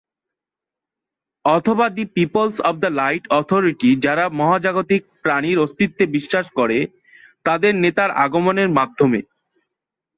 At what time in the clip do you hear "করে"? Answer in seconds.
6.59-6.77